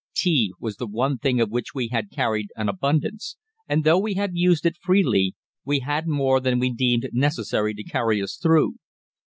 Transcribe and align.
Tea 0.15 0.51
was 0.59 0.77
the 0.77 0.87
one 0.87 1.19
thing 1.19 1.39
of 1.39 1.51
which 1.51 1.75
we 1.75 1.89
had 1.89 2.09
carried 2.09 2.47
an 2.55 2.67
abundance, 2.67 3.37
and 3.69 3.83
though 3.83 3.99
we 3.99 4.15
had 4.15 4.31
used 4.33 4.65
it 4.65 4.75
freely, 4.81 5.35
we 5.63 5.81
had 5.81 6.07
more 6.07 6.39
than 6.39 6.57
we 6.57 6.73
deemed 6.73 7.07
necessary 7.13 7.75
to 7.75 7.83
carry 7.83 8.19
us 8.19 8.35
through. 8.35 8.77